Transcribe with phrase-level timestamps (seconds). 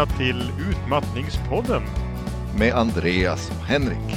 [0.00, 1.82] Välkomna till Utmattningspodden.
[2.58, 4.16] med Andreas och Henrik.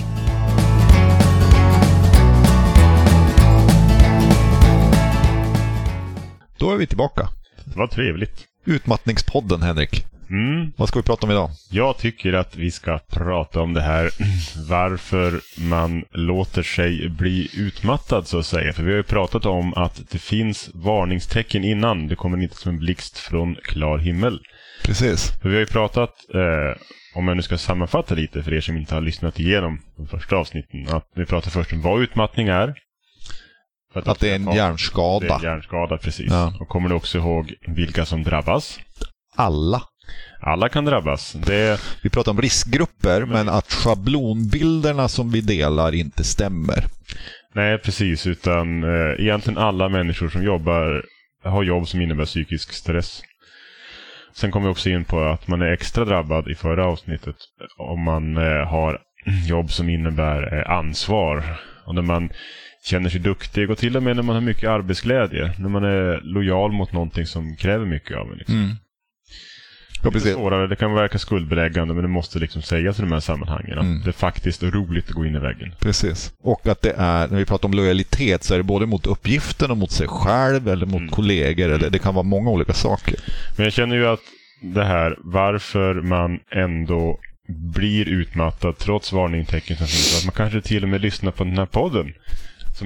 [6.58, 7.28] Då är vi tillbaka.
[7.76, 8.48] Var trevligt.
[8.66, 10.06] Utmattningspodden, Henrik.
[10.30, 10.72] Mm.
[10.76, 11.50] Vad ska vi prata om idag?
[11.70, 14.10] Jag tycker att vi ska prata om det här
[14.70, 18.74] varför man låter sig bli utmattad så att säga.
[18.74, 22.08] För vi har ju pratat om att det finns varningstecken innan.
[22.08, 24.40] Det kommer inte som en blixt från klar himmel.
[24.84, 25.32] Precis.
[25.42, 26.82] För vi har ju pratat, eh,
[27.16, 30.36] om jag nu ska sammanfatta lite för er som inte har lyssnat igenom de första
[30.36, 30.88] avsnitten.
[30.96, 32.74] Att vi pratar först om vad utmattning är.
[33.94, 35.36] För Att det är en Ja, Det är hjärnskada.
[35.36, 36.28] en hjärnskada, precis.
[36.32, 36.54] Ja.
[36.60, 38.80] Och kommer du också ihåg vilka som drabbas?
[39.36, 39.82] Alla.
[40.42, 41.34] Alla kan drabbas.
[41.34, 46.86] Det Vi pratar om riskgrupper, men att schablonbilderna som vi delar inte stämmer.
[47.56, 48.28] nej, precis.
[48.28, 51.06] Utan eh, egentligen alla människor som jobbar
[51.44, 53.22] har jobb som innebär psykisk stress.
[54.36, 57.36] Sen kom vi också in på att man är extra drabbad i förra avsnittet
[57.78, 59.02] om man eh, har
[59.48, 61.44] jobb som innebär eh, ansvar.
[61.86, 62.30] Och när man
[62.84, 65.54] känner sig duktig och till och med när man har mycket arbetsglädje.
[65.60, 68.38] När man är lojal mot någonting som kräver mycket av en.
[68.38, 68.56] Liksom.
[68.56, 68.76] Mm.
[70.04, 73.20] Ja, Lite svårare, det kan verka skuldbeläggande men det måste liksom sägas i de här
[73.20, 73.78] sammanhangen.
[73.78, 74.02] Att Mm.
[74.04, 75.74] Det är faktiskt roligt att gå in i väggen.
[75.80, 76.34] Precis.
[76.42, 79.72] Och att det är, när vi pratar om lojalitet, så är det både mot uppgiften
[79.72, 81.10] och mot sig själv eller mot Mm.
[81.10, 81.70] kollegor.
[81.70, 83.16] Eller, det kan vara många olika saker.
[83.58, 84.20] Men jag känner ju att
[84.62, 90.18] det här varför man ändå blir utmattad trots varningstecken som finns.
[90.20, 92.14] Att man kanske till och med lyssnar på den här podden.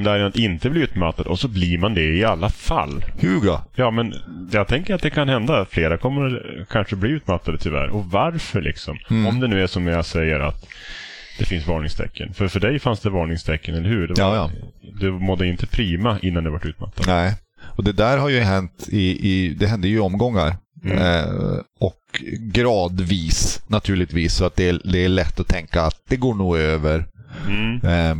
[0.03, 3.05] Som att inte bli utmattad och så blir man det i alla fall.
[3.19, 4.13] Hugo, Ja, men
[4.51, 5.65] jag tänker att det kan hända.
[5.69, 7.89] Flera kommer kanske bli utmattade tyvärr.
[7.89, 8.97] Och varför liksom?
[9.09, 9.27] Mm.
[9.27, 10.67] Om det nu är som jag säger att
[11.39, 12.33] det finns varningstecken.
[12.33, 14.07] För för dig fanns det varningstecken, eller hur?
[14.07, 14.51] Det var, Ja,
[14.99, 17.07] Du mådde inte prima innan du var utmattad.
[17.07, 17.33] nej.
[17.77, 20.55] Och det där har ju hänt i, i det hände ju i omgångar.
[20.85, 20.97] Mm.
[20.97, 22.01] Eh, och
[22.39, 26.57] gradvis naturligtvis, så att det är, det är lätt att tänka att det går nog
[26.57, 27.05] över.
[27.47, 27.75] Mm.
[27.75, 28.15] Ehm, eh,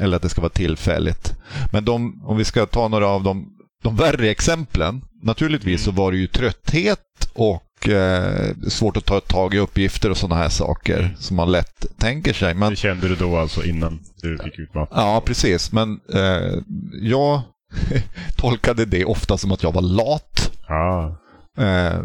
[0.00, 1.34] eller att det ska vara tillfälligt.
[1.72, 3.48] Men de, om vi ska ta några av de,
[3.82, 5.02] de värre exemplen.
[5.22, 7.00] Naturligtvis så var det ju trötthet
[7.34, 11.86] och eh, svårt att ta tag i uppgifter och sådana här saker som man lätt
[11.98, 12.54] tänker sig.
[12.54, 14.98] Men, Det kände du då alltså innan du fick utmattning?
[15.00, 15.72] ja, precis.
[15.72, 16.58] Men eh,
[17.02, 17.40] jag
[18.36, 20.52] tolkade det ofta som att jag var lat.
[20.68, 21.18] Ja.
[21.58, 22.00] Eh,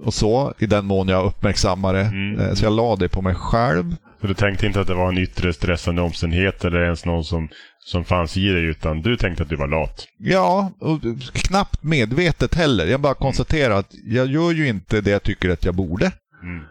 [0.00, 2.00] och så, i den mån jag uppmärksammade.
[2.00, 2.40] Mm.
[2.40, 3.96] Eh, så jag la det på mig själv.
[4.20, 7.48] Så du tänkte inte att det var en yttre stressande omständighet eller ens någon som,
[7.84, 10.06] som fanns i dig, utan du tänkte att du var lat?
[10.18, 11.00] Ja, och
[11.32, 12.86] knappt medvetet heller.
[12.86, 16.06] Jag bara konstaterar att jag gör ju inte det jag tycker att jag borde.
[16.42, 16.64] Mm.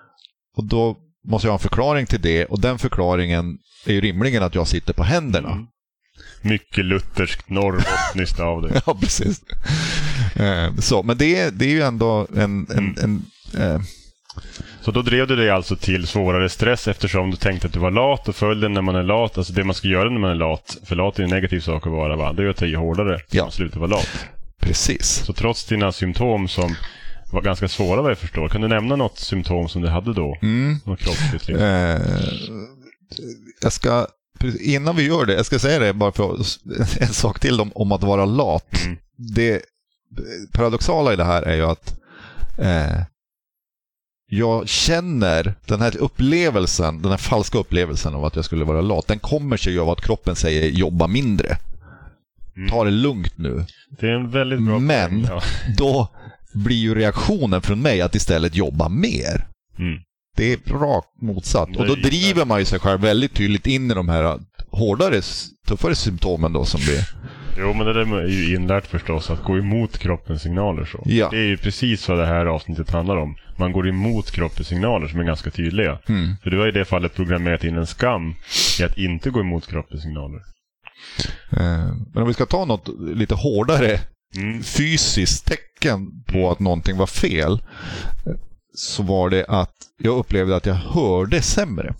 [0.57, 0.97] Och då
[1.27, 2.45] måste jag ha en förklaring till det.
[2.45, 5.51] Och den förklaringen är ju rimligen att jag sitter på händerna.
[5.51, 5.65] Mm.
[6.41, 8.71] Mycket lutherskt norrbottniskt av dig.
[8.85, 9.41] Ja, precis.
[10.35, 12.67] Eh, så, men det, är- det är ju ändå en...
[12.69, 13.25] en, en
[13.61, 13.81] eh,
[14.81, 17.91] Så då drev du dig alltså till svårare stress eftersom du tänkte att du var
[17.91, 20.35] lat och följden när man är lat, alltså det man ska göra när man är
[20.35, 22.33] lat, för lat är en negativ sak att vara va?
[22.33, 23.43] Det är att ta i hårdare Ja.
[23.43, 24.25] man slutar vara lat.
[24.61, 25.07] precis.
[25.25, 26.75] Så trots dina symptom som
[27.31, 30.37] var ganska svåra vad jag förstår, kan du nämna något symptom som du hade då?
[30.41, 30.77] Mm.
[30.85, 31.47] Något kroppsligt?
[31.47, 31.65] liksom?
[31.65, 32.01] Eh,
[33.61, 34.07] jag ska...
[34.61, 36.33] Innan vi gör det, jag ska säga det bara för
[37.01, 38.85] en sak till om, om att vara lat.
[38.85, 38.97] Mm.
[39.35, 39.61] Det
[40.51, 41.99] paradoxala i det här är ju att
[42.57, 43.01] eh,
[44.29, 49.07] jag känner den här upplevelsen, den här falska upplevelsen av att jag skulle vara lat,
[49.07, 51.57] den kommer sig ju av att kroppen säger jobba mindre.
[52.55, 52.69] Mm.
[52.69, 53.65] Ta det lugnt nu.
[53.99, 55.25] Det är en väldigt bra Men- poäng.
[55.29, 55.41] Ja.
[55.77, 56.07] Då
[56.53, 59.47] blir ju reaktionen från mig att istället jobba mer.
[59.77, 59.99] Mm.
[60.37, 61.77] Det är rakt motsatt.
[61.77, 64.39] Och då driver man ju sig själv väldigt tydligt in i de här
[64.71, 65.21] hårdare,
[65.67, 67.09] tuffare symptomen då som blir...
[67.57, 70.85] Jo, men det där är ju inlärt förstås, att gå emot kroppens signaler.
[70.85, 71.03] så.
[71.05, 71.29] Ja.
[71.31, 73.35] Det är ju precis vad det här avsnittet handlar om.
[73.57, 75.99] Man går emot kroppens signaler som är ganska tydliga.
[76.09, 76.35] Mm.
[76.43, 78.35] För du har i det fallet programmerat in en skam
[78.79, 80.41] i att inte gå emot kroppens signaler.
[81.51, 83.99] Eh, Men om vi ska ta något lite hårdare
[84.37, 84.63] Mm.
[84.63, 87.61] fysiskt tecken på att någonting var fel,
[88.75, 91.93] så var det att jag upplevde att jag hörde sämre.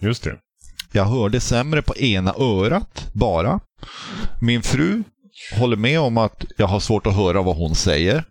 [0.00, 0.36] Just det.
[0.92, 3.60] Jag hörde sämre på ena örat bara.
[4.40, 5.02] Min fru
[5.58, 8.24] håller med om att jag har svårt att höra vad hon säger.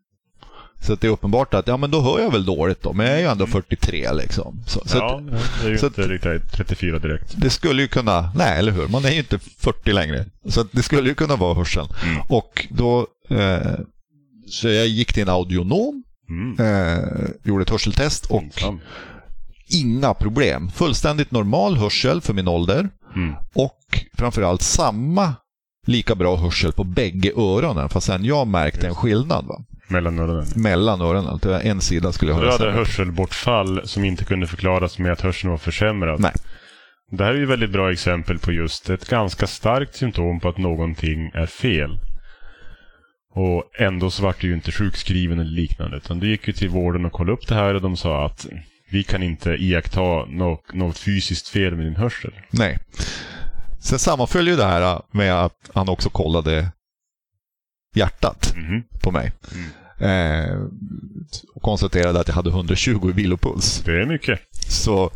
[0.81, 3.05] Så att det är uppenbart att ja, men då hör jag väl dåligt då, men
[3.05, 4.63] jag är ju ändå 43 liksom.
[4.67, 7.33] Så, så ja, att det är ju inte riktigt 34 direkt.
[7.37, 10.25] det skulle ju kunna, nej eller hur, man är ju inte 40 längre.
[10.49, 11.87] Så det skulle ju kunna vara hörseln.
[12.03, 12.21] Mm.
[12.29, 13.71] Och då, eh,
[14.49, 16.59] så jag gick till en audionom, Mm.
[16.59, 17.03] eh,
[17.43, 18.79] gjorde ett hörseltest och Ensam.
[19.69, 20.71] inga problem.
[20.71, 22.89] Fullständigt normal hörsel för min ålder.
[23.15, 23.35] Mm.
[23.55, 23.79] Och
[24.17, 25.33] framförallt samma
[25.87, 27.89] lika bra hörsel på bägge öronen.
[27.89, 29.45] Fast sen jag märkte en skillnad.
[29.45, 29.63] Va?
[29.87, 30.45] Mellan öronen.
[30.55, 31.39] mellan öronen.
[31.41, 32.51] Det var En sida skulle jag Du höra.
[32.51, 32.77] hade sämre.
[32.77, 36.19] hörselbortfall som inte kunde förklaras med att hörseln var försämrad.
[36.19, 36.31] Nej.
[37.11, 40.49] Det här är ju ett väldigt bra exempel på just ett ganska starkt symptom på
[40.49, 41.99] att någonting är fel.
[43.35, 45.97] Och ändå så vart du ju inte sjukskriven eller liknande.
[45.97, 48.45] Utan du gick ju till vården och kollade upp det här och de sa att
[48.91, 52.31] vi kan inte iaktta något, något fysiskt fel med din hörsel.
[52.51, 52.79] Nej.
[53.79, 56.71] Sen sammanföljer ju det här med att han också kollade
[57.95, 58.83] hjärtat Mhm.
[59.01, 59.31] på mig.
[59.99, 60.55] Eh,
[61.55, 63.81] och konstaterade att jag hade 120 i vilopuls.
[63.85, 64.39] Det är mycket.
[64.69, 65.11] Så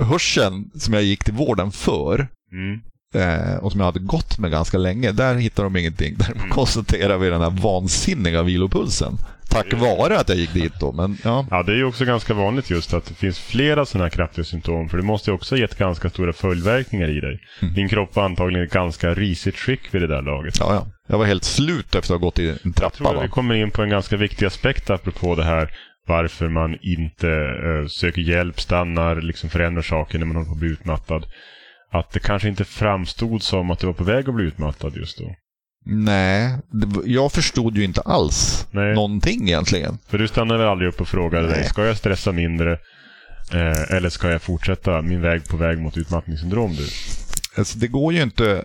[0.00, 2.80] hörseln som jag gick till vården för Mm.
[3.14, 6.14] eh, och som jag hade gått med ganska länge, där hittar de ingenting.
[6.18, 6.50] Där Mm.
[6.50, 9.18] konstaterar vi den här vansinniga vilopulsen.
[9.48, 10.92] Tack vare att jag gick dit då.
[10.92, 14.04] Men ja, Ja, det är ju också ganska vanligt just att det finns flera sådana
[14.04, 14.88] här kraftiga symptom.
[14.88, 17.40] För det måste ju också ha gett ganska stora följdverkningar i dig.
[17.74, 20.54] Din kropp var antagligen i ganska risigt skick vid det där laget.
[20.60, 20.86] ja, ja.
[21.08, 22.96] Jag var helt slut efter att ha gått i en Jag trappa.
[22.96, 25.70] tror att vi kommer in på en ganska viktig aspekt apropå det här
[26.06, 30.58] varför man inte eh, söker hjälp, stannar, liksom förändrar saker när man håller på att
[30.58, 31.26] bli utmattad.
[31.92, 35.18] Att det kanske inte framstod som att du var på väg att bli utmattad just
[35.18, 35.34] då.
[35.86, 36.58] Nej,
[37.04, 38.94] jag förstod ju inte alls Nej.
[38.94, 39.98] någonting egentligen.
[40.08, 41.68] För du stannade väl aldrig upp och frågade dig, Nej.
[41.68, 42.72] ska jag stressa mindre?
[43.52, 46.86] Eh, eller ska jag fortsätta min väg på väg mot utmattningssyndrom du?
[47.56, 48.64] Alltså, det går ju inte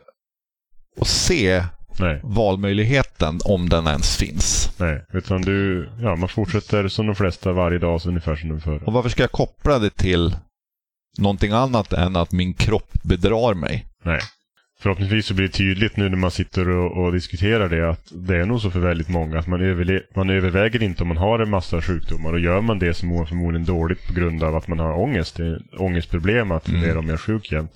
[1.01, 1.63] att se
[2.00, 4.71] Nej, valmöjligheten om den ens finns.
[4.77, 5.06] nej.
[5.13, 8.86] Utan du, ja, man fortsätter som de flesta varje dag, så ungefär som den förra.
[8.86, 10.36] Och varför ska jag koppla det till
[11.18, 13.86] någonting annat än att min kropp bedrar mig?
[14.06, 14.19] Nej.
[14.81, 18.36] Förhoppningsvis så blir det tydligt nu när man sitter och, och diskuterar det att det
[18.38, 21.40] är nog så för väldigt många att man, överle- man överväger inte om man har
[21.40, 24.56] en massa sjukdomar och gör man det så mår man förmodligen dåligt på grund av
[24.56, 25.38] att man har ångest.
[25.38, 27.72] Det är ångestproblem att fundera om jag är sjuk jämt.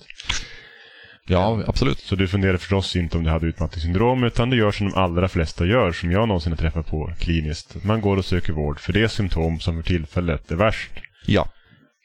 [1.26, 1.98] Ja, absolut.
[1.98, 5.28] Så du funderar förstås inte om du hade utmattningssyndrom utan du gör som de allra
[5.28, 7.84] flesta gör som jag någonsin har träffat på kliniskt.
[7.84, 10.90] Man går och söker vård för det symptom som för tillfället är värst.
[11.26, 11.48] Ja.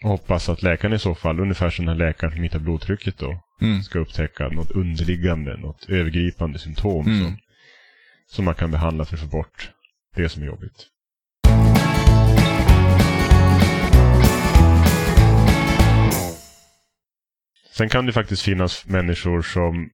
[0.03, 3.17] Och hoppas att läkaren i så fall, ungefär som den här läkaren som hittar blodtrycket
[3.17, 3.83] då, Mm.
[3.83, 7.23] ska upptäcka något underliggande, något övergripande symptom Mm.
[7.23, 7.37] som,
[8.27, 9.71] som man kan behandla för att få bort
[10.15, 10.87] det som är jobbigt.
[17.71, 19.89] Sen kan det faktiskt finnas människor som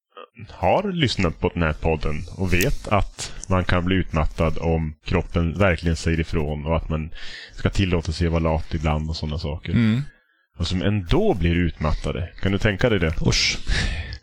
[0.49, 5.57] har lyssnat på den här podden och vet att man kan bli utmattad om kroppen
[5.57, 7.09] verkligen säger ifrån och att man
[7.53, 9.71] ska tillåta sig att vara lat ibland och sådana saker.
[9.71, 10.01] Mm.
[10.57, 12.29] Och som ändå blir utmattade.
[12.41, 13.13] Kan du tänka dig det?
[13.27, 13.57] Usch.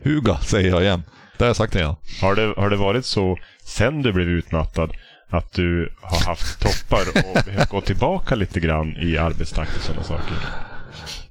[0.02, 1.02] Huga, säger jag igen.
[1.38, 1.96] Det har jag sagt innan.
[2.20, 4.92] Har det, har det varit så sen du blev utmattad
[5.28, 10.04] att du har haft toppar och behövt gå tillbaka lite grann i arbetstakt och sådana
[10.04, 10.36] saker?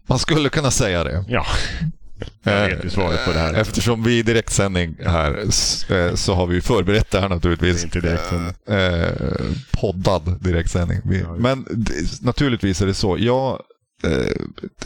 [0.07, 1.25] Man skulle kunna säga det.
[1.27, 1.45] Ja,
[2.43, 3.53] jag vet ju svaret på det här.
[3.53, 5.39] Eftersom vi är i direktsändning här
[5.89, 7.75] eh, så har vi förberett det här naturligtvis.
[7.75, 8.53] Det är inte direktsändning.
[8.67, 9.11] Eh, eh,
[9.71, 10.99] poddad direktsändning.
[11.37, 11.65] Men
[12.21, 13.17] naturligtvis är det så.
[13.19, 13.61] Jag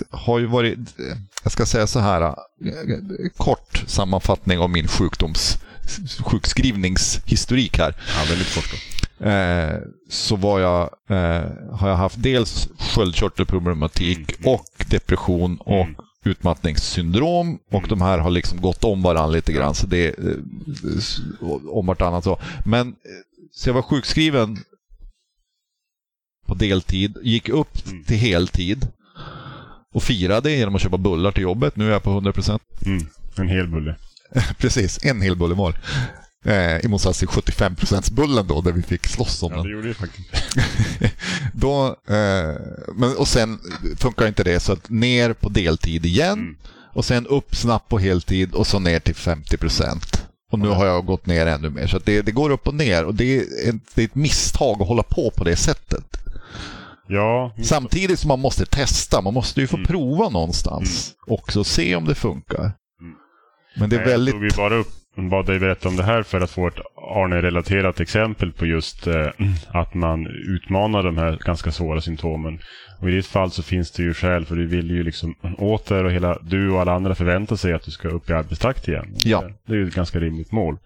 [0.09, 2.33] har ju varit, eh, jag ska säga så här, eh,
[3.38, 5.57] kort sammanfattning av min sjukdoms
[6.19, 7.95] sjukskrivningshistorik här.
[8.17, 9.25] Ja, väldigt kort då.
[9.25, 9.79] Eh,
[10.09, 14.53] så var jag, eh, har jag haft dels sköldkörtelproblematik Mm.
[14.53, 15.95] och depression och Mm.
[16.25, 17.60] utmattningssyndrom.
[17.72, 19.75] Och de här har liksom gått om varandra lite grann.
[19.75, 20.36] Så det eh,
[21.69, 22.24] om vartannat.
[22.24, 22.39] Så.
[22.65, 22.93] Men, eh,
[23.51, 24.57] så jag var sjukskriven
[26.48, 28.03] på deltid, gick upp Mm.
[28.03, 28.88] till heltid
[29.95, 31.75] och firade genom att köpa bullar till jobbet.
[31.75, 32.59] Nu är jag på 100%.
[32.85, 33.07] Mm.
[33.37, 33.95] En hel bulle.
[34.57, 35.75] Precis, en hel bulle var
[36.45, 39.65] eh, I motsats till 75%-bullen då, där vi fick slåss om Ja, den.
[39.65, 40.29] det gjorde det faktiskt.
[41.53, 42.55] Då, eh,
[42.95, 43.59] men, och sen
[43.97, 46.33] funkar inte det, så att ner på deltid igen.
[46.39, 46.55] Mm.
[46.93, 50.21] Och sen upp snabbt på heltid och så ner till 50%.
[50.51, 51.87] Och nu har jag gått ner ännu mer.
[51.87, 53.05] Så det, det går upp och ner.
[53.05, 56.17] Och det är, ett, det är ett misstag att hålla på på det sättet.
[57.07, 59.21] Ja, Samtidigt som man måste testa.
[59.21, 59.88] Man måste ju få Mm.
[59.88, 61.63] prova någonstans också.
[61.63, 62.59] Se om det funkar.
[62.62, 63.15] Mm.
[63.79, 64.33] Men det är Nej, Jag väldigt...
[64.33, 64.88] tog vi bara upp,
[65.31, 66.79] bad dig berätta om det här för att få ett
[67.15, 69.27] Arne-relaterat exempel på just eh,
[69.67, 72.59] att man utmanar de här ganska svåra symptomen.
[73.01, 76.03] Och i ditt fall så finns det ju skäl för du vill ju liksom åter
[76.03, 79.05] och hela du och alla andra förväntar sig att du ska upp i arbetstakt igen.
[79.15, 79.43] Ja.
[79.67, 80.77] Det är ju ett ganska rimligt mål.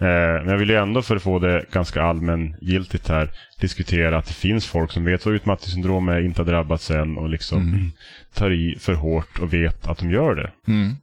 [0.00, 0.06] Eh,
[0.44, 3.30] men jag vill ju ändå för att få det ganska allmängiltigt här
[3.60, 7.28] diskutera att det finns folk som vet vad utmattningssyndrom är, inte har drabbats än och
[7.28, 7.90] liksom Mm.
[8.34, 10.50] tar i för hårt och vet att de gör det.
[10.72, 10.96] Mm.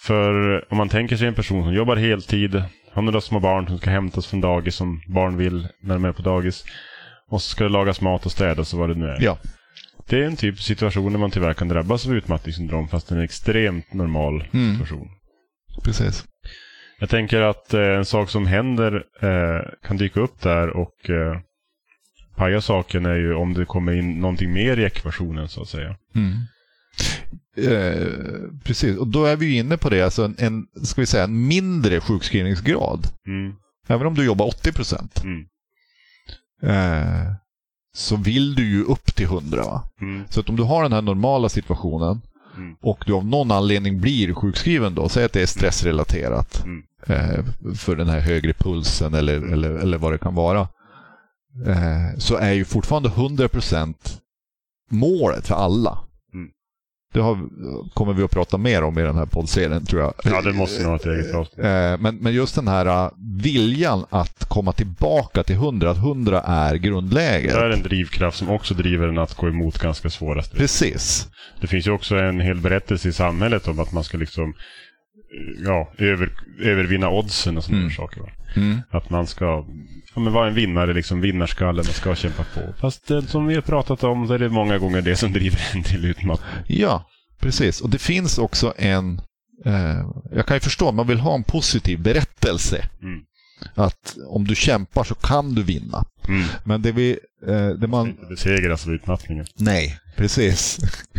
[0.00, 3.78] För om man tänker sig en person som jobbar heltid, har några små barn som
[3.78, 6.64] ska hämtas från dagis som barn vill när de är på dagis.
[7.30, 9.18] Och så ska det lagas mat och städas och vad det nu är.
[9.22, 9.38] Ja.
[10.08, 13.14] Det är en typ av situation där man tyvärr kan drabbas av utmattningssyndrom fast det
[13.14, 14.72] är en extremt normal Mm.
[14.72, 15.08] situation.
[15.84, 16.24] Precis.
[16.98, 21.40] Jag tänker att eh, en sak som händer eh, kan dyka upp där och eh,
[22.36, 25.96] paja saken är ju om det kommer in någonting mer i ekvationen så att säga.
[26.14, 26.32] Mm.
[27.56, 28.08] Eh,
[28.64, 31.46] precis, och då är vi inne på det, alltså en, en, ska vi säga, en
[31.46, 33.06] mindre sjukskrivningsgrad.
[33.26, 33.54] Mm.
[33.86, 35.24] Även om du jobbar 80 procent.
[35.24, 35.46] Mm.
[36.62, 37.32] Eh,
[37.94, 39.64] så vill du ju upp till 100.
[39.64, 39.82] Va?
[40.00, 40.24] Mm.
[40.30, 42.20] Så att om du har den här normala situationen
[42.58, 42.76] Mm.
[42.82, 46.82] och du av någon anledning blir sjukskriven då, säg att det är stressrelaterat Mm.
[47.06, 50.60] eh, för den här högre pulsen eller, eller, eller vad det kan vara.
[51.66, 53.94] Eh, så är ju fortfarande 100%
[54.90, 55.98] målet för alla.
[57.14, 57.38] Det har,
[57.94, 60.14] kommer vi att prata mer om i den här poddserien tror jag.
[60.24, 61.58] Ja, det måste nog ha ett eget avsnitt.
[61.58, 63.10] Eh, Men, men just den här uh,
[63.42, 67.52] viljan att komma tillbaka till 100, att 100 är grundläget.
[67.52, 70.58] Det är en drivkraft som också driver en att gå emot ganska svåra stress.
[70.58, 71.28] Precis.
[71.60, 74.54] Det finns ju också en hel berättelse i samhället om att man ska liksom eh,
[75.64, 76.30] ja, över,
[76.60, 77.94] övervinna oddsen och sådana Mm.
[77.94, 78.20] saker.
[78.20, 78.28] Va?
[78.56, 78.80] Mm.
[78.90, 79.44] Att man ska
[80.14, 82.60] ja, men vara en vinnare, liksom vinnarskalle, man ska kämpa på.
[82.80, 85.60] Fast eh, som vi har pratat om så är det många gånger det som driver
[85.74, 86.64] en till utmattning.
[86.66, 87.04] Ja,
[87.40, 87.80] precis.
[87.80, 89.20] Och det finns också en...
[89.64, 92.88] Eh, jag kan ju förstå, man vill ha en positiv berättelse.
[93.02, 93.20] Mm.
[93.74, 96.04] Att om du kämpar så kan du vinna.
[96.28, 96.44] Mm.
[96.64, 97.18] Men det vi...
[97.46, 98.08] Eh, det man...
[98.08, 99.46] Inte besegras av utmattningen.
[99.56, 100.78] Nej, precis.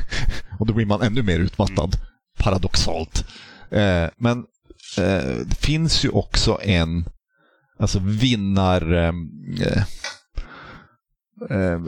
[0.59, 1.95] och då blir man ännu mer utmattad.
[2.37, 3.25] Paradoxalt.
[3.71, 4.37] Eh, men
[4.97, 7.05] eh, det finns ju också en
[7.79, 8.93] alltså vinnar...
[8.93, 9.13] Eh,
[11.49, 11.79] eh,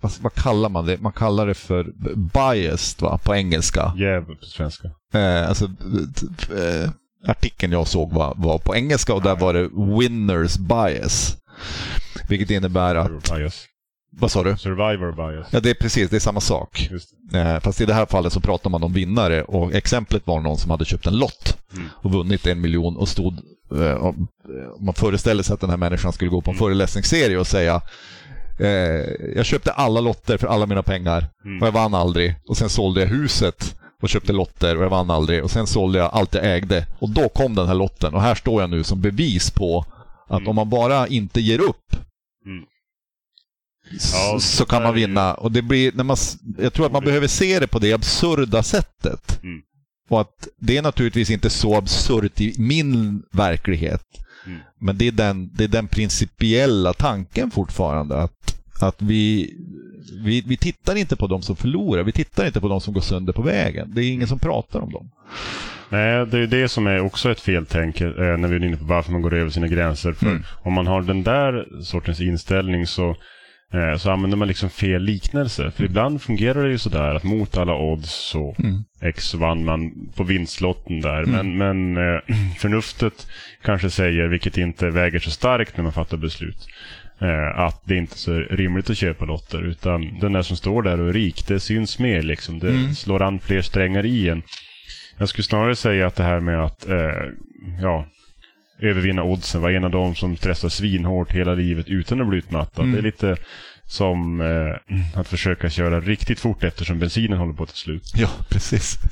[0.00, 1.00] vad, vad kallar man det?
[1.00, 3.18] Man kallar det för biased va?
[3.24, 3.92] på engelska.
[3.96, 4.90] Jäv på svenska.
[5.14, 6.90] Eh, alltså, eh,
[7.26, 9.68] artikeln jag såg var, var på engelska och där var det
[9.98, 11.36] winners bias.
[12.28, 13.34] Vilket innebär att...
[13.34, 13.66] Bias.
[14.12, 14.56] Vad sa du?
[14.56, 15.46] Survivor bias.
[15.50, 16.88] Ja, det är precis, det är samma sak.
[17.34, 20.58] Eh, fast i det här fallet så pratar man om vinnare och exemplet var någon
[20.58, 21.88] som hade köpt en lott Mm.
[21.92, 23.34] och vunnit en miljon och stod...
[23.76, 24.28] Eh, om
[24.78, 27.80] om man föreställer sig att den här människan skulle gå på en föreläsningsserie och säga
[28.60, 28.68] eh,
[29.36, 31.60] Jag köpte alla lotter för alla mina pengar Mm.
[31.62, 32.34] och jag vann aldrig.
[32.48, 35.44] Och sen sålde jag huset och köpte lotter och jag vann aldrig.
[35.44, 36.86] Och sen sålde jag allt jag ägde.
[36.98, 39.84] Och då kom den här lotten och här står jag nu som bevis på
[40.28, 40.48] att Mm.
[40.48, 41.96] om man bara inte ger upp
[42.46, 42.64] Mm.
[44.12, 45.34] Ja, så kan man vinna.
[45.34, 46.16] Och det blir, när man,
[46.58, 49.42] jag tror att man behöver se det på det absurda sättet.
[49.42, 49.60] Mm.
[50.08, 54.02] Och att det är naturligtvis inte så absurt i min verklighet.
[54.46, 54.58] Mm.
[54.80, 58.16] Men det är, den, det är den principiella tanken fortfarande.
[58.22, 59.54] Att, att vi,
[60.24, 62.02] vi, vi tittar inte på de som förlorar.
[62.02, 63.92] Vi tittar inte på de som går sönder på vägen.
[63.94, 65.10] Det är ingen som pratar om dem.
[65.88, 68.84] Nej, det är det som är också ett feltänk eh, när vi är inne på
[68.84, 70.12] varför man går över sina gränser.
[70.12, 70.42] För Mm.
[70.62, 73.16] om man har den där sortens inställning så,
[73.98, 75.70] så använder man liksom fel liknelse.
[75.70, 78.84] För ibland fungerar det ju sådär att mot alla odds så Mm.
[79.02, 81.22] X vann man på vinstlotten där.
[81.22, 81.56] Mm.
[81.58, 82.20] Men, men eh,
[82.58, 83.26] förnuftet
[83.62, 86.66] kanske säger, vilket inte väger så starkt när man fattar beslut,
[87.20, 89.62] eh, att det inte är så rimligt att köpa lotter.
[89.62, 92.58] Utan den där som står där och är rik, det syns mer liksom.
[92.58, 92.94] Det Mm.
[92.94, 94.42] slår an fler strängar i en.
[95.18, 97.12] Jag skulle snarare säga att det här med att eh,
[97.82, 98.06] ja,
[98.80, 102.84] övervinna oddsen, vara en av dem som stressar svinhårt hela livet utan att bli utmattad.
[102.84, 102.92] Mm.
[102.92, 103.36] Det är lite
[103.86, 108.12] som eh, att försöka köra riktigt fort eftersom bensinen håller på att ta slut.
[108.16, 108.98] Ja, precis.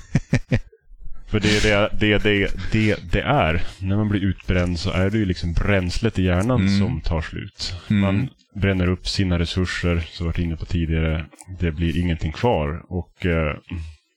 [1.31, 3.63] För det är det, det, det, det, är.
[3.79, 6.79] När man blir utbränd så är det ju liksom bränslet i hjärnan Mm.
[6.79, 7.75] som tar slut.
[7.91, 8.01] Mm.
[8.01, 11.27] Man bränner upp sina resurser, som vi varit inne på tidigare.
[11.59, 12.83] Det blir ingenting kvar.
[12.89, 13.57] Och eh,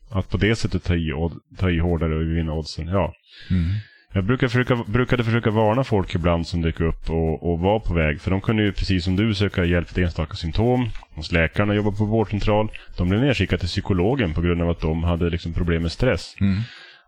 [0.09, 1.11] att på det sättet ta i,
[1.57, 3.13] ta i hårdare och vinna oddsen, ja.
[3.49, 3.65] Mm.
[4.13, 7.93] Jag brukar försöka, brukade försöka varna folk ibland som dök upp och, och var på
[7.93, 8.21] väg.
[8.21, 10.89] För de kunde ju precis som du söka hjälp för enstaka symptom.
[11.15, 12.71] Hos läkarna, jobba på vårdcentral.
[12.97, 16.35] De blev nedskickade till psykologen på grund av att de hade liksom problem med stress.
[16.41, 16.61] Mm.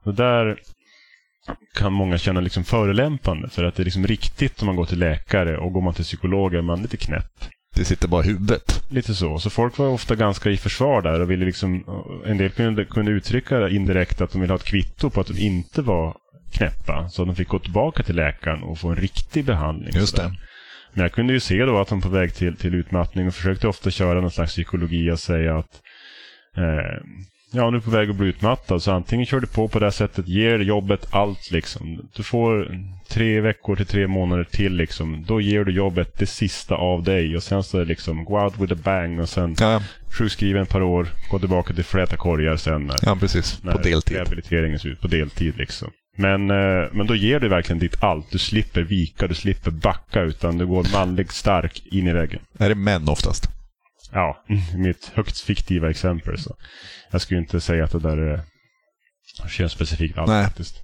[0.04, 0.58] Och där
[1.76, 3.50] kan många känna liksom förolämpande.
[3.50, 6.04] För att det är liksom riktigt om man går till läkare och går man till
[6.04, 7.46] psykolog är man lite knäpp.
[7.76, 8.84] Det sitter bara i huvudet.
[8.90, 9.40] Lite så.
[9.40, 11.84] Så folk var ofta ganska i försvar där och ville liksom...
[12.26, 15.38] En del kunde, kunde uttrycka indirekt att de ville ha ett kvitto på att de
[15.38, 16.16] inte var
[16.54, 17.10] knäppa.
[17.10, 19.94] Så de fick gå tillbaka till läkaren och få en riktig behandling.
[19.96, 20.32] Just det.
[20.94, 23.36] Men jag kunde ju se då att de var på väg till, till utmattning och
[23.36, 25.82] försökte ofta köra någon slags psykologi och säga att
[26.58, 27.02] eh,
[27.54, 29.86] ja, nu är på väg att bli utmattad så antingen kör du på på det
[29.86, 32.10] här sättet, ger jobbet allt liksom.
[32.16, 32.78] Du får
[33.10, 35.26] tre veckor till tre månader till liksom.
[35.28, 38.40] Då ger du jobbet det sista av dig och sen så är det liksom go
[38.44, 39.82] out with a bang och sen Ja,
[40.18, 43.60] sjukskriven ett par år, gå tillbaka till fläta korgar sen när, ja precis.
[43.60, 44.18] På när deltid.
[44.18, 45.92] rehabiliteringen ser ut på deltid liksom.
[46.18, 48.32] Men, eh, men då ger du verkligen ditt allt.
[48.32, 52.40] Du slipper vika, du slipper backa utan du går manlig stark in i väggen.
[52.60, 53.50] Är det män oftast?
[54.12, 54.44] Ja,
[54.78, 56.38] mitt högst fiktiva exempel.
[56.38, 56.56] Så.
[57.12, 58.40] Jag skulle inte säga att det där är
[59.50, 60.44] könsspecifikt alls Nej.
[60.46, 60.76] faktiskt.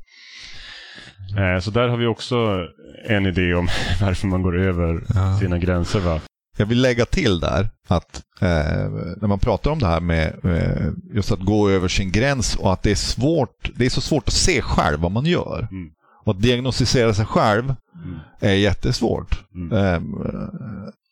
[1.37, 2.67] Eh, Så där har vi också
[3.07, 3.67] en idé om
[4.01, 5.37] varför man går över Ja.
[5.39, 5.99] sina gränser.
[5.99, 6.21] Va?
[6.59, 8.89] Jag vill lägga till där att eh,
[9.21, 12.73] när man pratar om det här med eh, just att gå över sin gräns och
[12.73, 15.67] att det är svårt, det är så svårt att se själv vad man gör.
[15.71, 15.89] Mm.
[16.25, 18.19] Och att diagnostisera sig själv Mm.
[18.39, 19.43] är jättesvårt.
[19.55, 19.77] Mm.
[19.77, 20.13] Ehm,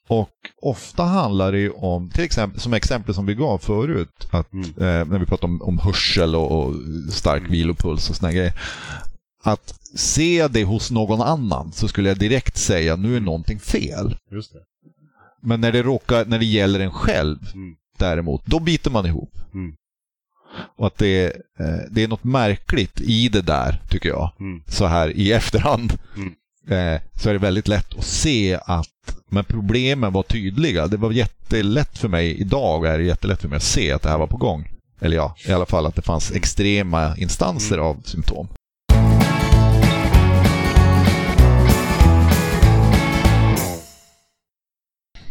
[0.08, 0.30] och
[0.62, 4.66] ofta handlar det ju om, till exempel som exempel som vi gav förut, att, Mm.
[4.70, 6.74] eh, när vi pratade om, om hörsel och, och
[7.12, 8.54] stark vilopuls och såna grejer.
[9.44, 14.18] Att se det hos någon annan så skulle jag direkt säga nu är någonting fel.
[14.32, 14.60] Just det.
[15.42, 17.76] Men när det, råkar, när det gäller en själv Mm.
[17.98, 19.32] däremot, då biter man ihop.
[19.54, 19.74] Mm.
[20.78, 21.26] Och att det,
[21.60, 24.32] eh, det är något märkligt i det där, tycker jag.
[24.40, 24.64] Mm.
[24.68, 25.94] Så här i efterhand.
[26.16, 26.34] Mm.
[26.70, 28.88] Eh, så är det väldigt lätt att se att
[29.30, 30.88] men problemen var tydliga.
[30.88, 34.10] Det var jättelätt för mig, idag är det jättelätt för mig att se att det
[34.10, 34.70] här var på gång.
[35.00, 38.48] Eller ja, i alla fall att det fanns extrema instanser av symptom.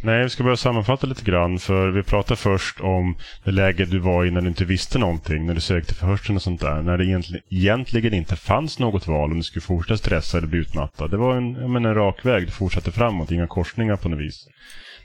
[0.07, 1.59] Nej, vi ska börja sammanfatta lite grann.
[1.59, 5.47] För vi pratade först om det läge du var i när du inte visste någonting.
[5.47, 6.83] När du sökte för hörseln och sånt där.
[6.83, 10.59] När det egentligen, egentligen inte fanns något val om du skulle fortsätta stressa eller bli
[10.59, 11.11] utmattad.
[11.11, 12.47] Det var en, menar, en rak väg.
[12.47, 14.49] Du fortsatte framåt, inga korsningar på något vis.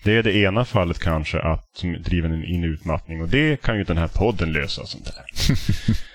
[0.03, 3.21] Det är det ena fallet kanske att, som driver in i utmattning.
[3.21, 4.85] Och det kan ju den här podden lösa.
[4.85, 5.55] Sånt där.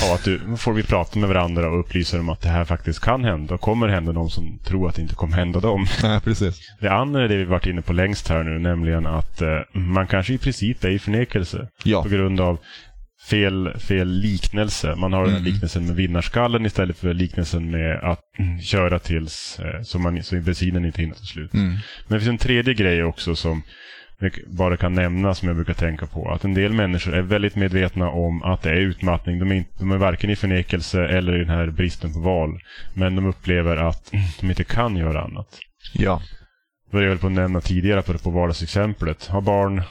[0.00, 3.00] Ja, att du, får vi prata med varandra och upplysa dem att det här faktiskt
[3.00, 3.54] kan hända.
[3.54, 5.86] Och kommer hända de som tror att det inte kommer hända dem.
[6.02, 6.60] Nej, precis.
[6.80, 10.06] Det andra är det vi varit inne på längst här nu, nämligen att eh, man
[10.06, 12.02] kanske i princip är i förnekelse Ja.
[12.02, 12.58] på grund av
[13.30, 14.94] fel, fel liknelse.
[14.96, 15.52] Man har den här Mm.
[15.52, 20.36] liknelsen med vinnarskallen istället för liknelsen med att mm, köra tills eh, så, man, så
[20.36, 21.54] bensinen inte hinner ta slut.
[21.54, 21.66] Mm.
[21.68, 21.78] Men
[22.08, 23.62] det finns en tredje grej också som
[24.18, 26.30] jag bara kan nämna som jag brukar tänka på.
[26.30, 29.38] Att en del människor är väldigt medvetna om att det är utmattning.
[29.38, 32.58] De är, inte, de är varken i förnekelse eller i den här bristen på val.
[32.94, 35.58] Men de upplever att de inte kan göra annat
[35.94, 36.22] Ja.
[36.90, 39.26] vad jag höll på att nämna tidigare på, på vardagsexemplet.
[39.26, 39.82] Ha barn,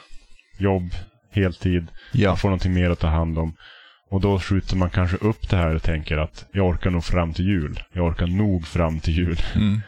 [0.60, 0.90] jobb,
[1.32, 2.36] heltid, Ja.
[2.36, 3.56] få någonting mer att ta hand om.
[4.10, 7.34] Och då skjuter man kanske upp det här och tänker att jag orkar nog fram
[7.34, 7.80] till jul.
[7.94, 9.38] Jag orkar nog fram till jul.
[9.56, 9.82] Mm.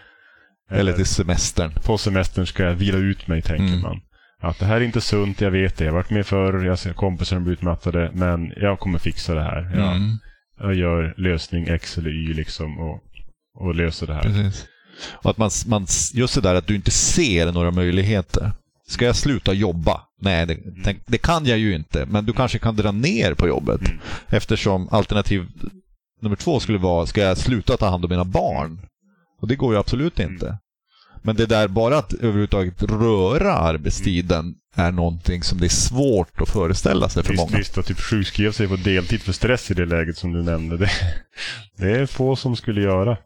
[0.71, 1.71] Eller till semestern.
[1.85, 3.81] På semestern ska jag vila ut mig, tänker Mm.
[3.81, 4.01] man.
[4.45, 5.85] Att det här är inte sunt, jag vet det.
[5.85, 9.41] Jag har varit med förr, jag ser kompisar bli utmattade, men jag kommer fixa det
[9.43, 9.71] här.
[9.75, 10.17] Jag, Mm.
[10.59, 13.01] jag gör lösning X eller Y liksom och,
[13.59, 14.21] och löser det här.
[14.21, 14.65] Precis.
[15.11, 18.51] Och att man, man, just det där att du inte ser några möjligheter.
[18.87, 20.01] Ska jag sluta jobba?
[20.21, 22.05] Nej, det, tänk, det kan jag ju inte.
[22.05, 23.81] Men du kanske kan dra ner på jobbet.
[23.81, 23.99] Mm.
[24.27, 25.47] Eftersom alternativ
[26.21, 28.79] nummer två skulle vara, ska jag sluta ta hand om mina barn?
[29.41, 30.33] Och det går ju absolut Mm.
[30.33, 30.57] inte.
[31.25, 36.49] Men det där bara att överhuvudtaget röra arbetstiden är någonting som det är svårt att
[36.49, 37.57] föreställa sig för Visst, många.
[37.57, 40.77] visst, att typ sjukskriva sig på deltid för stress i det läget som du nämnde.
[40.77, 40.89] Det,
[41.77, 43.17] det är få som skulle göra.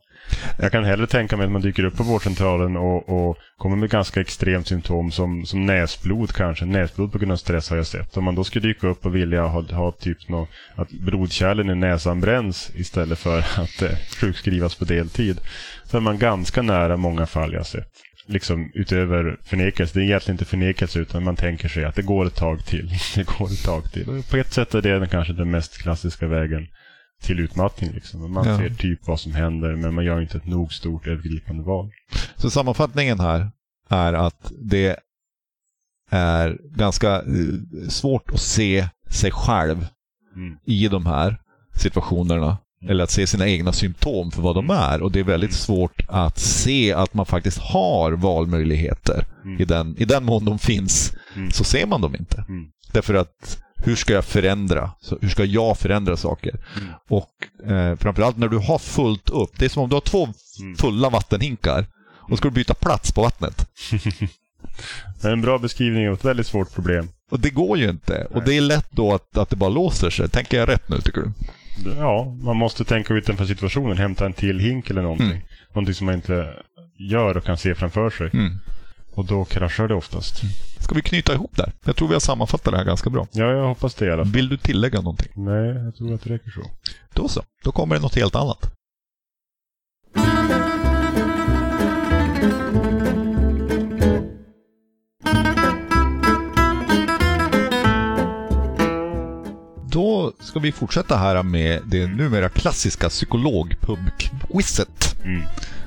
[0.57, 3.89] Jag kan hellre tänka mig att man dyker upp på vårdcentralen och, och kommer med
[3.89, 6.65] ganska extremt symptom som, som näsblod kanske.
[6.65, 8.17] Näsblod på grund av stress har jag sett.
[8.17, 11.75] Om man då skulle dyka upp och vilja ha, ha typ något, att blodkärlen i
[11.75, 15.39] näsan bränns istället för att eh, sjukskrivas på deltid.
[15.83, 17.91] Så är man ganska nära många fall jag har sett.
[18.25, 19.99] Liksom utöver förnekelse.
[19.99, 22.89] Det är egentligen inte förnekelse utan man tänker sig att det går ett tag till.
[23.15, 24.09] Det går ett tag till.
[24.09, 26.67] Och på ett sätt är det kanske den mest klassiska vägen
[27.21, 27.91] till utmattning.
[27.91, 28.33] Liksom.
[28.33, 28.57] Man Ja.
[28.57, 31.91] ser typ vad som händer men man gör inte ett nog stort övergripande val.
[32.35, 33.51] Så sammanfattningen här
[33.89, 34.99] är att det
[36.09, 39.87] är ganska eh, svårt att se sig själv
[40.35, 40.57] Mm.
[40.65, 41.41] i de här
[41.75, 42.57] situationerna.
[42.89, 45.01] Eller att se sina egna symptom för vad de är.
[45.01, 45.55] Och det är väldigt Mm.
[45.57, 49.25] svårt att se att man faktiskt har valmöjligheter.
[49.43, 49.61] Mm.
[49.61, 51.51] I, den, I den mån de finns Mm.
[51.51, 52.45] så ser man dem inte.
[52.49, 52.65] Mm.
[52.93, 54.91] Därför att hur ska jag förändra?
[55.01, 56.55] Så hur ska jag förändra saker?
[56.77, 56.89] Mm.
[57.09, 59.49] Och eh, framförallt när du har fullt upp.
[59.59, 60.27] Det är som om du har två
[60.61, 60.75] Mm.
[60.75, 61.85] fulla vattenhinkar.
[62.29, 63.69] Och ska du byta plats på vattnet.
[65.21, 67.09] Det är en bra beskrivning av ett väldigt svårt problem.
[67.31, 68.27] Och det går ju inte.
[68.31, 70.29] Och det är lätt då att, att det bara låser sig.
[70.29, 71.31] Tänker jag rätt nu tycker du?
[71.97, 73.97] Ja, man måste tänka utanför situationen.
[73.97, 75.27] Hämta en till hink eller någonting.
[75.27, 75.41] Mm.
[75.73, 76.53] Någonting som man inte
[76.97, 78.29] gör och kan se framför sig.
[78.33, 78.57] Mm.
[79.13, 80.41] Och då kraschar det oftast.
[80.79, 81.71] Ska vi knyta ihop där?
[81.85, 83.27] Jag tror vi har sammanfattat det här ganska bra.
[83.31, 84.33] Ja, jag hoppas det i alla fall.
[84.33, 85.31] Vill du tillägga någonting?
[85.35, 86.61] Nej, jag tror att det räcker så.
[87.13, 87.41] Då så.
[87.63, 88.71] Då kommer det något helt annat.
[99.91, 105.15] Då ska vi fortsätta här med det numera klassiska psykologpub-quizet.
[105.23, 105.41] Mm.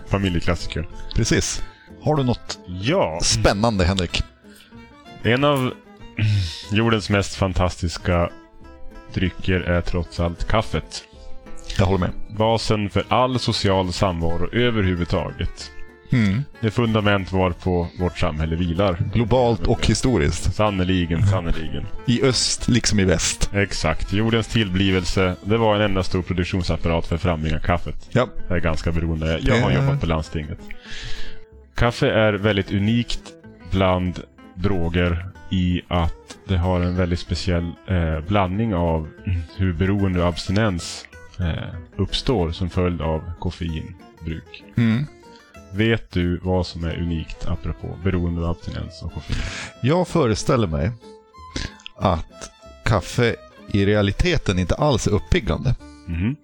[0.06, 0.88] Familjeklassiker.
[1.14, 1.62] Precis.
[2.02, 4.22] Har du något Ja, spännande, Henrik?
[5.22, 5.72] en av
[6.70, 8.30] jordens mest fantastiska
[9.14, 11.04] drycker är trots allt kaffet.
[11.78, 12.10] Jag håller med.
[12.38, 15.70] Basen för all social samvaro överhuvudtaget.
[16.12, 16.42] Mm.
[16.60, 19.10] Det fundament varpå vårt samhälle vilar.
[19.14, 20.54] Globalt och historiskt.
[20.54, 21.86] Sannerligen, sannerligen.
[22.06, 23.50] I öst liksom i väst.
[23.54, 24.12] Exakt.
[24.12, 28.08] Jordens tillblivelse, det var en enda stor produktionsapparat för att frambringa kaffet.
[28.10, 28.28] Ja.
[28.48, 29.38] Jag är ganska beroende.
[29.42, 30.58] Jag har Det- jobbat på landstinget.
[31.74, 33.32] Kaffe är väldigt unikt
[33.70, 34.22] bland
[34.54, 39.08] droger i att det har en väldigt speciell eh, blandning av
[39.56, 41.04] hur beroende och abstinens
[41.40, 44.64] eh, uppstår som följd av koffeinbruk.
[44.76, 45.06] Mm.
[45.72, 49.38] Vet du vad som är unikt apropå beroende och abstinens och koffein?
[49.82, 50.90] Jag föreställer mig
[51.96, 52.50] att
[52.84, 53.36] kaffe
[53.72, 55.74] i realiteten inte alls är uppiggande.
[56.06, 56.36] Mhm.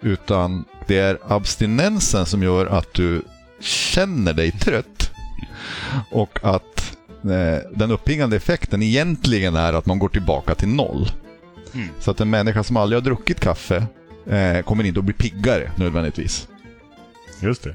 [0.00, 3.22] Utan det är abstinensen som gör att du
[3.60, 5.10] känner dig trött.
[6.10, 11.08] Och att eh, den uppiggande effekten egentligen är att man går tillbaka till noll.
[11.74, 11.88] Mm.
[12.00, 13.86] Så att en människa som aldrig har druckit kaffe
[14.26, 16.48] eh, kommer inte att bli piggare nödvändigtvis.
[17.42, 17.74] Just det.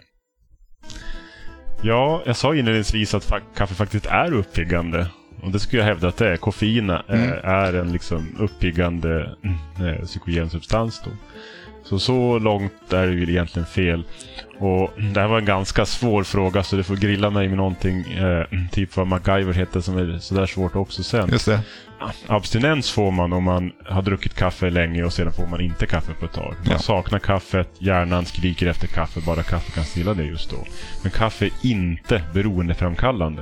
[1.82, 5.08] Ja, jag sa inledningsvis att kaffe faktiskt är uppiggande.
[5.41, 6.38] Och det skulle jag hävda att det är.
[6.38, 7.32] Koffein eh, Mm.
[7.43, 9.36] är en liksom uppiggande
[9.80, 11.12] eh, psykogen substans då.
[11.89, 14.04] Så så långt är det ju egentligen fel.
[14.60, 18.02] Och det här var en ganska svår fråga så du får grilla mig med någonting
[18.13, 21.30] eh, typ vad MacGyver heter som är sådär svårt också sen.
[21.32, 21.60] Just det.
[22.28, 26.13] Abstinens får man om man har druckit kaffe länge och sedan får man inte kaffe
[26.19, 26.54] på ett tag.
[26.63, 26.80] Man Ja.
[26.80, 30.58] saknar kaffet, hjärnan skriker efter kaffe, bara kaffe kan stilla det just då.
[31.04, 33.41] Men kaffe är inte beroendeframkallande.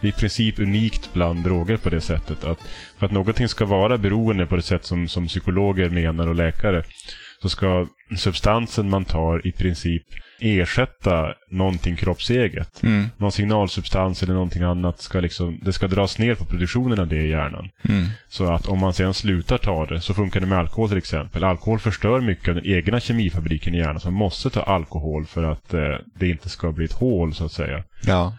[0.00, 2.58] Det är i princip unikt bland droger på det sättet att
[2.98, 6.82] för att någonting ska vara beroende på det sätt som, som psykologer menar och läkare
[7.42, 10.02] så ska substansen man tar i princip
[10.40, 12.82] ersätta någonting kroppseget.
[12.82, 13.08] Mm.
[13.16, 17.22] Någon signalsubstans eller någonting annat ska liksom, det ska dras ner på produktionen av det
[17.22, 17.68] i hjärnan.
[17.88, 18.06] Mm.
[18.28, 21.44] Så att om man sedan slutar ta det, så funkar det med alkohol till exempel.
[21.44, 25.42] Alkohol förstör mycket av den egna kemifabriken i hjärnan, så man måste ta alkohol för
[25.44, 27.84] att eh, det inte ska bli ett hål, så att säga.
[28.06, 28.36] Ja.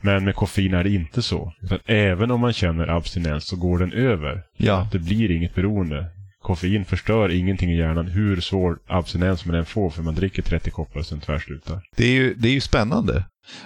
[0.00, 1.52] Men med koffein är det inte så.
[1.62, 4.42] Utan även om man känner abstinens så går den över.
[4.56, 4.88] Ja.
[4.92, 6.06] Det blir inget beroende.
[6.44, 10.70] Koffein förstör ingenting i hjärnan, hur svår abstinens man än får, för man dricker 30
[10.70, 11.80] koppar och sen tvärslutar.
[11.96, 13.24] Det är, ju, det är ju spännande.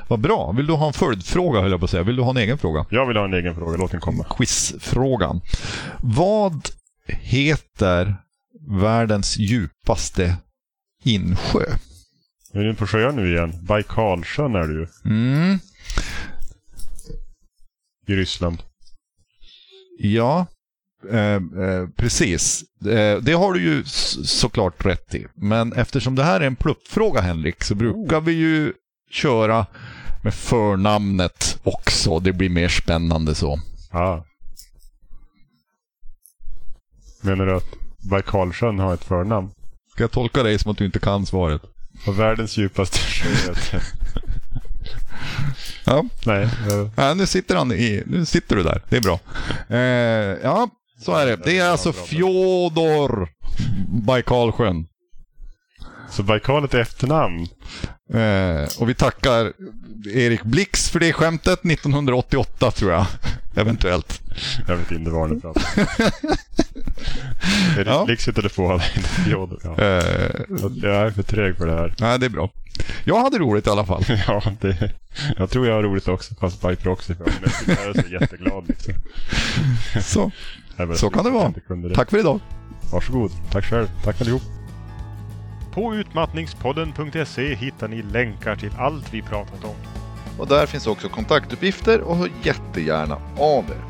[0.08, 0.52] Vad bra.
[0.52, 2.02] Vill du ha en följdfråga, höll jag på att säga.
[2.02, 2.86] Vill du ha en egen fråga?
[2.90, 4.24] Jag vill ha en egen fråga, låt den komma.
[4.24, 5.40] Quizfrågan.
[6.02, 6.68] Vad
[7.06, 8.16] heter
[8.68, 10.36] världens djupaste
[11.04, 11.64] insjö?
[12.52, 13.52] Är du på sjön nu igen.
[13.62, 14.86] Baikalsjön är du ju.
[15.04, 15.58] Mm.
[18.06, 18.58] I Ryssland.
[19.98, 20.46] Ja,
[21.10, 22.64] eh, eh, precis.
[22.86, 23.84] Eh, det har du ju
[24.24, 25.26] såklart rätt i.
[25.34, 28.72] Men eftersom det här är en pluppfråga, Henrik, så brukar vi ju
[29.10, 29.66] köra
[30.22, 32.18] med förnamnet också.
[32.18, 33.60] Det blir mer spännande så.
[33.90, 34.24] Ah.
[37.22, 37.74] Menar du att
[38.10, 39.50] Baikalsjön har ett förnamn?
[39.92, 41.62] Ska jag tolka dig som att du inte kan svaret?
[42.06, 43.80] Och världens djupaste sjö.
[45.84, 46.42] Ja, Nej.
[46.42, 48.82] eh, ja nu, sitter han i, nu sitter du där.
[48.88, 49.20] Det är bra.
[49.68, 51.36] Eh, ja, så är det.
[51.36, 53.28] Det är alltså Fjodor
[53.88, 54.86] Baikalsjön.
[56.10, 57.46] Så Baikal är ett efternamn?
[58.14, 59.52] Eh, och vi tackar
[60.14, 63.06] Erik Blix för det skämtet 1988 tror jag.
[63.56, 64.20] Eventuellt.
[64.68, 65.62] Jag vet inte vad nu pratar.
[67.78, 68.04] Erik Ja.
[68.04, 69.60] Blix hittade på det, inte Fjodor.
[69.64, 69.70] Ja.
[69.84, 70.04] Eh,
[70.82, 71.94] Jag är för trög för det här.
[72.00, 72.50] nej, det är bra.
[73.04, 74.04] Jag hade roligt i alla fall.
[74.26, 74.92] Ja, det,
[75.36, 77.14] jag tror jag har roligt också, fast by proxy.
[77.14, 77.32] För
[77.66, 78.94] jag är så jätteglad liksom.
[80.02, 80.30] Så,
[80.96, 81.52] så kan det vara.
[81.68, 81.94] det.
[81.94, 82.40] Tack för idag.
[82.92, 83.30] Varsågod.
[83.50, 83.86] Tack själv.
[84.04, 84.42] Tack allihop.
[85.72, 89.74] På utmattningspodden.se hittar ni länkar till allt vi pratat om.
[90.38, 93.84] Och där finns också kontaktuppgifter och hör jättegärna av er.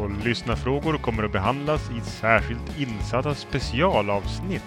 [0.00, 4.62] Och lyssnarfrågor kommer att behandlas i särskilt insatta specialavsnitt.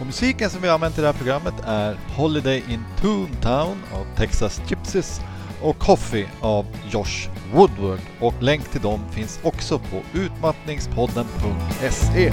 [0.00, 4.62] Och musiken som vi använt i det här programmet är Holiday in Toontown av Texas
[4.68, 5.20] Gypsies
[5.62, 8.00] och Coffee av Josh Woodward.
[8.20, 12.32] Och länk till dem finns också på utmattningspodden.se.